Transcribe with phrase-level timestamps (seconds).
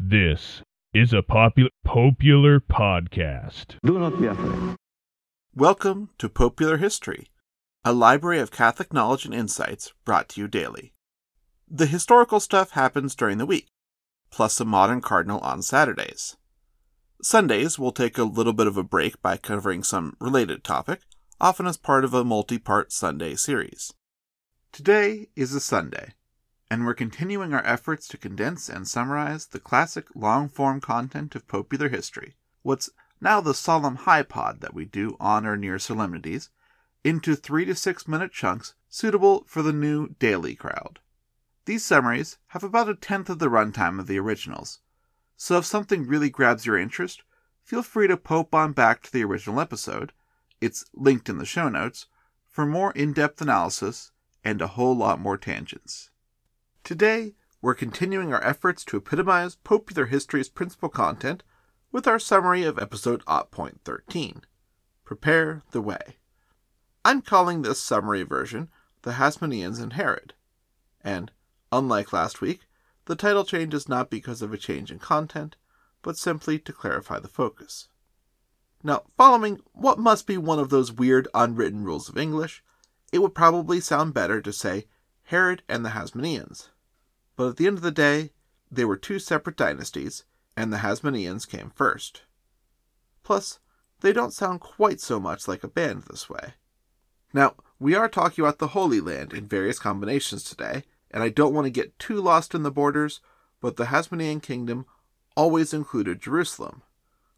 [0.00, 3.76] This is a popular popular podcast.
[3.84, 4.74] Do not be afraid.
[5.54, 7.30] Welcome to Popular History,
[7.84, 10.92] a library of Catholic knowledge and insights brought to you daily.
[11.68, 13.68] The historical stuff happens during the week,
[14.32, 16.36] plus a modern cardinal on Saturdays.
[17.22, 21.02] Sundays, we'll take a little bit of a break by covering some related topic,
[21.40, 23.94] often as part of a multi part Sunday series.
[24.70, 26.14] Today is a Sunday,
[26.70, 31.48] and we're continuing our efforts to condense and summarize the classic long form content of
[31.48, 36.50] popular history, what's now the solemn high pod that we do on or near solemnities,
[37.02, 41.00] into three to six minute chunks suitable for the new daily crowd.
[41.64, 44.80] These summaries have about a tenth of the runtime of the originals,
[45.36, 47.22] so if something really grabs your interest,
[47.64, 50.12] feel free to pope on back to the original episode.
[50.60, 52.06] It's linked in the show notes
[52.46, 54.12] for more in depth analysis
[54.44, 56.10] and a whole lot more tangents.
[56.84, 61.42] Today, we're continuing our efforts to epitomize popular history's principal content
[61.90, 64.42] with our summary of episode 0.13
[65.04, 66.18] Prepare the Way.
[67.04, 68.68] I'm calling this summary version
[69.02, 70.34] The Hasmoneans and Herod,
[71.02, 71.32] and,
[71.72, 72.68] unlike last week,
[73.06, 75.56] the title change is not because of a change in content,
[76.02, 77.88] but simply to clarify the focus.
[78.82, 82.62] Now, following what must be one of those weird unwritten rules of English,
[83.12, 84.86] it would probably sound better to say
[85.24, 86.68] Herod and the Hasmoneans.
[87.36, 88.32] But at the end of the day,
[88.70, 90.24] they were two separate dynasties,
[90.56, 92.22] and the Hasmoneans came first.
[93.22, 93.60] Plus,
[94.00, 96.54] they don't sound quite so much like a band this way.
[97.32, 101.54] Now, we are talking about the Holy Land in various combinations today, and I don't
[101.54, 103.20] want to get too lost in the borders,
[103.60, 104.86] but the Hasmonean kingdom
[105.36, 106.82] always included Jerusalem,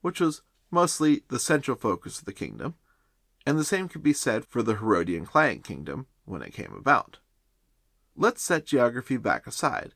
[0.00, 2.74] which was mostly the central focus of the kingdom,
[3.46, 7.18] and the same could be said for the Herodian client kingdom when it came about.
[8.16, 9.94] Let's set geography back aside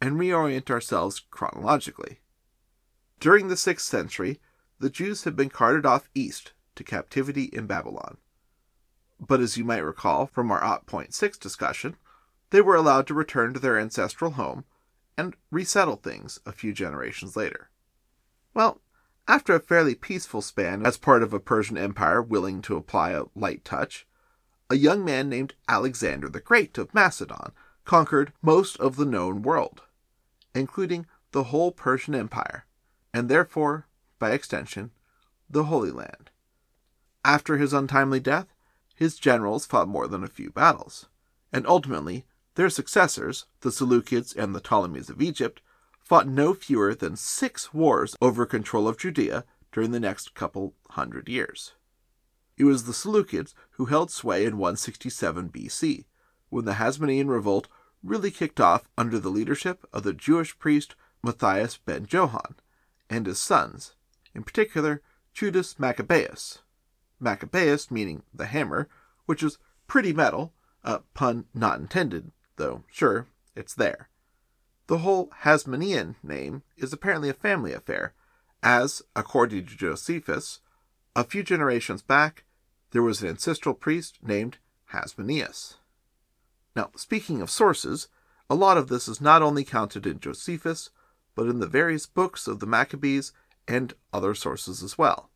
[0.00, 2.20] and reorient ourselves chronologically.
[3.18, 4.40] During the 6th century,
[4.78, 8.18] the Jews had been carted off east to captivity in Babylon.
[9.18, 11.96] But as you might recall from our 0.6 discussion,
[12.50, 14.64] they were allowed to return to their ancestral home
[15.16, 17.70] and resettle things a few generations later.
[18.52, 18.80] Well,
[19.28, 23.24] after a fairly peaceful span as part of a Persian empire willing to apply a
[23.34, 24.06] light touch,
[24.70, 27.52] a young man named Alexander the Great of Macedon
[27.84, 29.82] conquered most of the known world,
[30.54, 32.66] including the whole Persian Empire,
[33.12, 33.86] and therefore,
[34.18, 34.90] by extension,
[35.48, 36.30] the Holy Land.
[37.24, 38.46] After his untimely death,
[38.94, 41.08] his generals fought more than a few battles,
[41.52, 45.60] and ultimately, their successors, the Seleucids and the Ptolemies of Egypt,
[46.06, 51.28] fought no fewer than six wars over control of Judea during the next couple hundred
[51.28, 51.74] years.
[52.56, 56.04] It was the Seleucids who held sway in 167 BC,
[56.48, 57.66] when the Hasmonean revolt
[58.04, 60.94] really kicked off under the leadership of the Jewish priest
[61.24, 62.54] Matthias ben Johann
[63.10, 63.96] and his sons,
[64.32, 65.02] in particular
[65.34, 66.60] Judas Maccabeus.
[67.18, 68.88] Maccabeus meaning the hammer,
[69.24, 70.52] which is pretty metal,
[70.84, 74.08] a pun not intended, though sure, it's there.
[74.88, 78.14] The whole Hasmonean name is apparently a family affair,
[78.62, 80.60] as, according to Josephus,
[81.14, 82.44] a few generations back,
[82.92, 84.58] there was an ancestral priest named
[84.92, 85.74] Hasmoneus.
[86.76, 88.08] Now, speaking of sources,
[88.48, 90.90] a lot of this is not only counted in Josephus,
[91.34, 93.32] but in the various books of the Maccabees
[93.66, 95.30] and other sources as well.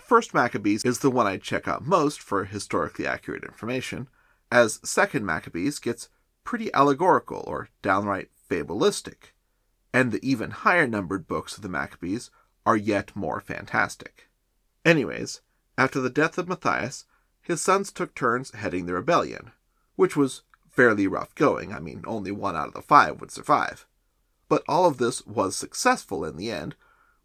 [0.00, 4.08] First Maccabees is the one I check out most for historically accurate information,
[4.50, 6.08] as Second Maccabees gets
[6.42, 9.34] pretty allegorical or downright fabulistic,
[9.92, 12.30] and the even higher numbered books of the Maccabees
[12.66, 14.28] are yet more fantastic.
[14.84, 15.40] Anyways,
[15.76, 17.04] after the death of Matthias,
[17.40, 19.52] his sons took turns heading the rebellion,
[19.96, 21.72] which was fairly rough going.
[21.72, 23.86] I mean, only one out of the five would survive.
[24.48, 26.74] But all of this was successful in the end,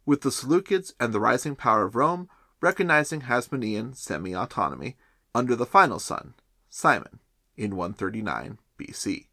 [0.06, 2.28] with the Seleucids and the rising power of Rome
[2.60, 4.96] recognizing Hasmonean semi autonomy
[5.34, 6.34] under the final son,
[6.68, 7.20] Simon,
[7.56, 9.26] in 139 BC.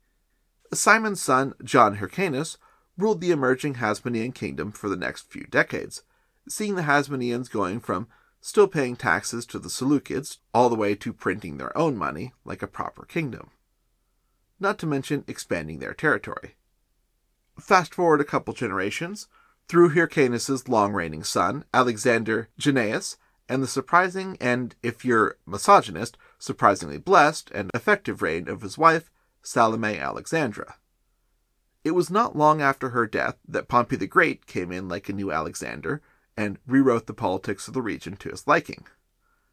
[0.74, 2.58] Simon's son, John Hyrcanus,
[2.98, 6.04] ruled the emerging Hasmonean kingdom for the next few decades,
[6.50, 8.08] seeing the Hasmoneans going from
[8.42, 12.62] still paying taxes to the Seleucids all the way to printing their own money like
[12.62, 13.52] a proper kingdom.
[14.60, 16.56] Not to mention expanding their territory.
[17.60, 19.28] Fast forward a couple generations,
[19.68, 23.18] through Hyrcanus's long reigning son, Alexander Jannaeus,
[23.50, 29.10] and the surprising and, if you're misogynist, surprisingly blessed and effective reign of his wife,
[29.48, 30.76] Salome Alexandra.
[31.86, 35.14] It was not long after her death that Pompey the Great came in like a
[35.14, 36.02] new Alexander
[36.36, 38.88] and rewrote the politics of the region to his liking,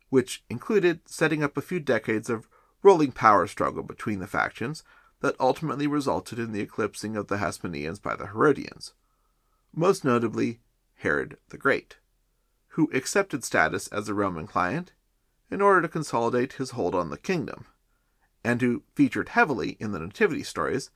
[0.09, 2.49] which included setting up a few decades of
[2.83, 4.83] rolling power struggle between the factions
[5.21, 8.95] that ultimately resulted in the eclipsing of the Hasmoneans by the Herodians,
[9.73, 10.59] most notably
[10.97, 11.99] Herod the Great,
[12.71, 14.91] who accepted status as a Roman client
[15.53, 17.67] in order to consolidate his hold on the kingdom,
[18.45, 20.91] and who featured heavily in the nativity stories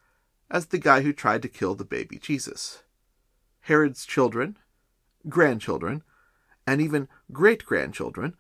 [0.51, 2.83] as the guy who tried to kill the baby Jesus.
[3.63, 4.57] Herod's children,
[5.29, 6.03] grandchildren,
[6.67, 8.37] and even great grandchildren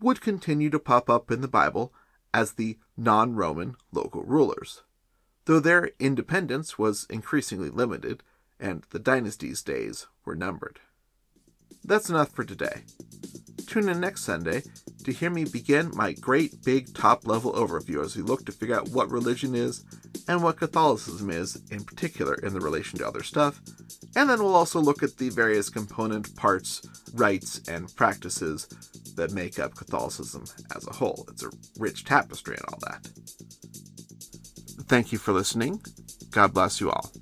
[0.00, 1.92] would continue to pop up in the Bible
[2.32, 4.82] as the non Roman local rulers,
[5.46, 8.22] though their independence was increasingly limited
[8.58, 10.80] and the dynasty's days were numbered.
[11.82, 12.82] That's enough for today.
[13.70, 14.64] Tune in next Sunday
[15.04, 18.74] to hear me begin my great big top level overview as we look to figure
[18.74, 19.84] out what religion is
[20.26, 23.60] and what Catholicism is in particular in the relation to other stuff.
[24.16, 26.82] And then we'll also look at the various component parts,
[27.14, 28.66] rites, and practices
[29.14, 31.24] that make up Catholicism as a whole.
[31.30, 33.06] It's a rich tapestry and all that.
[34.88, 35.80] Thank you for listening.
[36.32, 37.12] God bless you all.